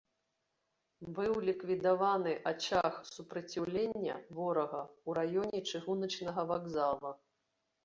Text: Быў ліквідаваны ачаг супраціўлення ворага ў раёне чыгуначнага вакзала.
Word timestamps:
Быў 1.19 1.33
ліквідаваны 1.49 2.33
ачаг 2.53 2.97
супраціўлення 3.13 4.15
ворага 4.39 4.81
ў 5.07 5.09
раёне 5.21 5.59
чыгуначнага 5.69 6.49
вакзала. 6.57 7.17